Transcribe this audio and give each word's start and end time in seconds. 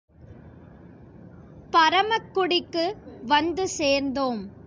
பரமக்குடிக்கு 1.73 2.85
வந்து 3.27 3.67
சேர்ந்தோம். 3.67 4.41